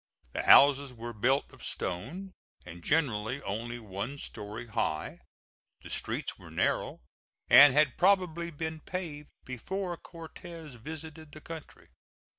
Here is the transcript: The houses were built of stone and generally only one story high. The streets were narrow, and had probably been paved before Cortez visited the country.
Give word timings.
The 0.33 0.41
houses 0.41 0.95
were 0.95 1.13
built 1.13 1.53
of 1.53 1.63
stone 1.63 2.33
and 2.65 2.83
generally 2.83 3.39
only 3.43 3.77
one 3.77 4.17
story 4.17 4.65
high. 4.65 5.19
The 5.83 5.91
streets 5.91 6.39
were 6.39 6.49
narrow, 6.49 7.01
and 7.51 7.71
had 7.73 7.99
probably 7.99 8.49
been 8.49 8.79
paved 8.79 9.29
before 9.45 9.95
Cortez 9.97 10.73
visited 10.73 11.33
the 11.33 11.41
country. 11.41 11.89